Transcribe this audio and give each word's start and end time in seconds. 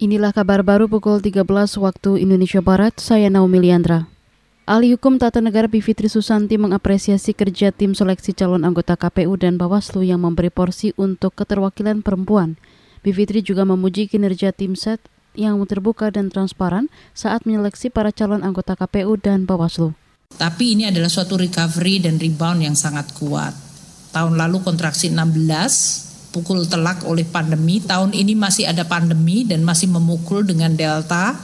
Inilah 0.00 0.32
kabar 0.32 0.64
baru 0.64 0.88
pukul 0.88 1.20
13 1.20 1.44
waktu 1.76 2.24
Indonesia 2.24 2.64
Barat, 2.64 2.96
saya 2.96 3.28
Naomi 3.28 3.60
Liandra. 3.60 4.08
Ahli 4.64 4.96
Hukum 4.96 5.20
Tata 5.20 5.44
Negara 5.44 5.68
Bivitri 5.68 6.08
Susanti 6.08 6.56
mengapresiasi 6.56 7.36
kerja 7.36 7.68
tim 7.68 7.92
seleksi 7.92 8.32
calon 8.32 8.64
anggota 8.64 8.96
KPU 8.96 9.36
dan 9.36 9.60
Bawaslu 9.60 10.00
yang 10.00 10.24
memberi 10.24 10.48
porsi 10.48 10.96
untuk 10.96 11.36
keterwakilan 11.36 12.00
perempuan. 12.00 12.56
Bivitri 13.04 13.44
juga 13.44 13.68
memuji 13.68 14.08
kinerja 14.08 14.56
tim 14.56 14.72
set 14.72 15.04
yang 15.36 15.60
terbuka 15.68 16.08
dan 16.08 16.32
transparan 16.32 16.88
saat 17.12 17.44
menyeleksi 17.44 17.92
para 17.92 18.08
calon 18.08 18.40
anggota 18.40 18.80
KPU 18.80 19.20
dan 19.20 19.44
Bawaslu. 19.44 19.92
Tapi 20.32 20.80
ini 20.80 20.88
adalah 20.88 21.12
suatu 21.12 21.36
recovery 21.36 22.00
dan 22.00 22.16
rebound 22.16 22.64
yang 22.64 22.72
sangat 22.72 23.12
kuat. 23.20 23.52
Tahun 24.16 24.32
lalu 24.32 24.64
kontraksi 24.64 25.12
16, 25.12 26.09
pukul 26.30 26.66
telak 26.66 27.02
oleh 27.06 27.26
pandemi. 27.26 27.82
Tahun 27.82 28.14
ini 28.14 28.34
masih 28.34 28.70
ada 28.70 28.86
pandemi 28.86 29.46
dan 29.46 29.62
masih 29.66 29.90
memukul 29.90 30.46
dengan 30.46 30.74
Delta 30.74 31.36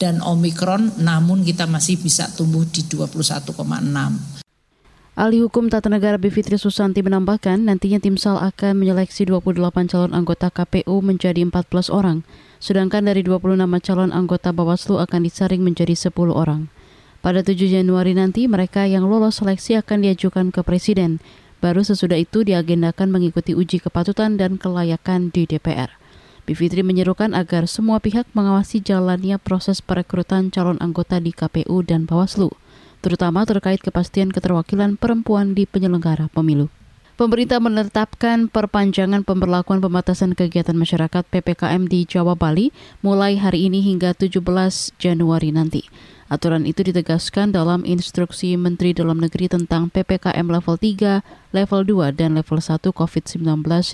dan 0.00 0.24
Omikron, 0.24 1.00
namun 1.04 1.44
kita 1.44 1.68
masih 1.68 2.00
bisa 2.00 2.26
tumbuh 2.32 2.64
di 2.64 2.84
21,6. 2.88 4.40
Ahli 5.20 5.44
Hukum 5.44 5.68
Tata 5.68 5.92
Negara 5.92 6.16
Bivitri 6.16 6.56
Susanti 6.56 7.04
menambahkan 7.04 7.60
nantinya 7.60 8.00
tim 8.00 8.16
SAL 8.16 8.40
akan 8.40 8.80
menyeleksi 8.80 9.28
28 9.28 9.60
calon 9.92 10.16
anggota 10.16 10.48
KPU 10.48 11.04
menjadi 11.04 11.44
14 11.44 11.92
orang, 11.92 12.24
sedangkan 12.56 13.04
dari 13.04 13.20
20 13.20 13.60
nama 13.60 13.76
calon 13.84 14.16
anggota 14.16 14.48
Bawaslu 14.56 14.96
akan 14.96 15.20
disaring 15.28 15.60
menjadi 15.60 15.92
10 15.92 16.32
orang. 16.32 16.72
Pada 17.20 17.44
7 17.44 17.68
Januari 17.68 18.16
nanti, 18.16 18.48
mereka 18.48 18.88
yang 18.88 19.04
lolos 19.04 19.44
seleksi 19.44 19.76
akan 19.76 20.08
diajukan 20.08 20.48
ke 20.48 20.64
Presiden. 20.64 21.20
Baru 21.60 21.84
sesudah 21.84 22.16
itu 22.16 22.40
diagendakan 22.40 23.12
mengikuti 23.12 23.52
uji 23.52 23.84
kepatutan 23.84 24.40
dan 24.40 24.56
kelayakan 24.56 25.28
di 25.28 25.44
DPR. 25.44 25.92
Bivitri 26.48 26.80
menyerukan 26.80 27.36
agar 27.36 27.68
semua 27.68 28.00
pihak 28.00 28.24
mengawasi 28.32 28.80
jalannya 28.80 29.36
proses 29.36 29.84
perekrutan 29.84 30.48
calon 30.48 30.80
anggota 30.80 31.20
di 31.20 31.36
KPU 31.36 31.84
dan 31.84 32.08
Bawaslu, 32.08 32.48
terutama 33.04 33.44
terkait 33.44 33.84
kepastian 33.84 34.32
keterwakilan 34.32 34.96
perempuan 34.96 35.52
di 35.52 35.68
penyelenggara 35.68 36.32
pemilu. 36.32 36.72
Pemerintah 37.20 37.60
menetapkan 37.60 38.48
perpanjangan 38.48 39.28
pemberlakuan 39.28 39.84
pembatasan 39.84 40.32
kegiatan 40.32 40.72
masyarakat 40.72 41.28
PPKM 41.28 41.84
di 41.84 42.08
Jawa 42.08 42.32
Bali 42.32 42.72
mulai 43.04 43.36
hari 43.36 43.68
ini 43.68 43.84
hingga 43.84 44.16
17 44.16 44.40
Januari 44.96 45.52
nanti. 45.52 45.84
Aturan 46.30 46.62
itu 46.62 46.86
ditegaskan 46.86 47.50
dalam 47.50 47.82
instruksi 47.82 48.54
Menteri 48.54 48.94
Dalam 48.94 49.18
Negeri 49.18 49.50
tentang 49.50 49.90
PPKM 49.90 50.46
level 50.46 50.78
3, 50.78 51.26
level 51.50 51.80
2, 51.82 52.14
dan 52.14 52.38
level 52.38 52.62
1 52.62 52.86
COVID-19 52.86 53.42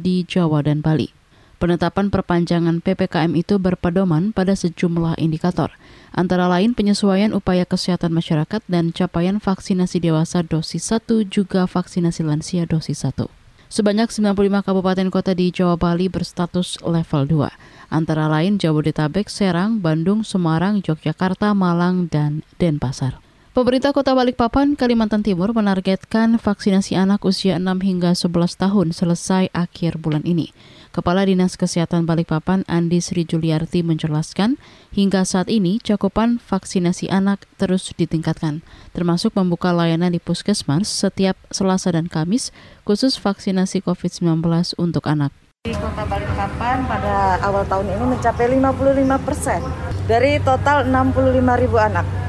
di 0.00 0.24
Jawa 0.24 0.64
dan 0.64 0.80
Bali. 0.80 1.12
Penetapan 1.60 2.08
perpanjangan 2.08 2.80
PPKM 2.80 3.36
itu 3.36 3.60
berpedoman 3.60 4.32
pada 4.32 4.56
sejumlah 4.56 5.20
indikator, 5.20 5.76
antara 6.16 6.48
lain 6.48 6.72
penyesuaian 6.72 7.36
upaya 7.36 7.68
kesehatan 7.68 8.16
masyarakat 8.16 8.64
dan 8.64 8.96
capaian 8.96 9.36
vaksinasi 9.36 10.00
dewasa 10.00 10.40
dosis 10.40 10.88
1 10.88 11.28
juga 11.28 11.68
vaksinasi 11.68 12.24
lansia 12.24 12.64
dosis 12.64 13.04
1. 13.04 13.41
Sebanyak 13.72 14.12
95 14.12 14.68
kabupaten 14.68 15.08
kota 15.08 15.32
di 15.32 15.48
Jawa 15.48 15.80
Bali 15.80 16.12
berstatus 16.12 16.76
level 16.84 17.48
2, 17.48 17.88
antara 17.88 18.28
lain 18.28 18.60
Jabodetabek, 18.60 19.32
Serang, 19.32 19.80
Bandung, 19.80 20.28
Semarang, 20.28 20.84
Yogyakarta, 20.84 21.56
Malang, 21.56 22.04
dan 22.04 22.44
Denpasar. 22.60 23.21
Pemerintah 23.52 23.92
Kota 23.92 24.16
Balikpapan, 24.16 24.80
Kalimantan 24.80 25.20
Timur 25.20 25.52
menargetkan 25.52 26.40
vaksinasi 26.40 26.96
anak 26.96 27.20
usia 27.20 27.60
6 27.60 27.84
hingga 27.84 28.16
11 28.16 28.32
tahun 28.56 28.96
selesai 28.96 29.52
akhir 29.52 30.00
bulan 30.00 30.24
ini. 30.24 30.56
Kepala 30.88 31.28
Dinas 31.28 31.60
Kesehatan 31.60 32.08
Balikpapan 32.08 32.64
Andi 32.64 33.04
Sri 33.04 33.28
Juliarti 33.28 33.84
menjelaskan, 33.84 34.56
hingga 34.96 35.28
saat 35.28 35.52
ini 35.52 35.76
cakupan 35.84 36.40
vaksinasi 36.40 37.12
anak 37.12 37.44
terus 37.60 37.92
ditingkatkan, 37.92 38.64
termasuk 38.96 39.36
membuka 39.36 39.68
layanan 39.68 40.16
di 40.16 40.20
puskesmas 40.24 40.88
setiap 40.88 41.36
Selasa 41.52 41.92
dan 41.92 42.08
Kamis 42.08 42.56
khusus 42.88 43.20
vaksinasi 43.20 43.84
COVID-19 43.84 44.48
untuk 44.80 45.04
anak. 45.04 45.28
Di 45.68 45.76
Kota 45.76 46.08
Balikpapan 46.08 46.88
pada 46.88 47.36
awal 47.44 47.68
tahun 47.68 48.00
ini 48.00 48.16
mencapai 48.16 48.48
55 48.48 49.28
persen 49.28 49.60
dari 50.08 50.40
total 50.40 50.88
65 50.88 51.36
ribu 51.60 51.76
anak. 51.76 52.21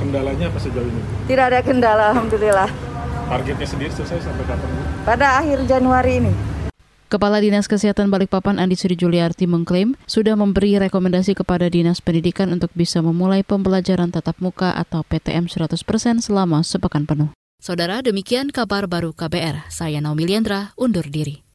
Kendalanya 0.00 0.48
apa 0.48 0.56
sejauh 0.56 0.88
ini? 0.88 1.00
Tidak 1.28 1.44
ada 1.44 1.60
kendala, 1.60 2.16
Alhamdulillah. 2.16 2.70
Targetnya 3.28 3.68
sendiri 3.68 3.92
selesai 3.92 4.24
sampai 4.24 4.44
kapan? 4.48 4.68
Pada 5.04 5.38
akhir 5.44 5.68
Januari 5.68 6.24
ini. 6.24 6.32
Kepala 7.10 7.42
Dinas 7.42 7.66
Kesehatan 7.66 8.06
Balikpapan 8.06 8.62
Andi 8.62 8.78
Sri 8.78 8.94
Juliarti 8.94 9.44
mengklaim 9.44 9.98
sudah 10.06 10.38
memberi 10.38 10.78
rekomendasi 10.78 11.34
kepada 11.34 11.66
Dinas 11.66 11.98
Pendidikan 11.98 12.54
untuk 12.54 12.70
bisa 12.72 13.02
memulai 13.02 13.42
pembelajaran 13.42 14.14
tatap 14.14 14.38
muka 14.38 14.72
atau 14.72 15.02
PTM 15.04 15.50
100% 15.50 15.74
selama 16.22 16.62
sepekan 16.62 17.04
penuh. 17.04 17.34
Saudara, 17.60 18.00
demikian 18.00 18.54
kabar 18.54 18.86
baru 18.86 19.12
KBR. 19.12 19.68
Saya 19.68 19.98
Naomi 20.00 20.24
Liandra, 20.24 20.72
undur 20.78 21.04
diri. 21.04 21.49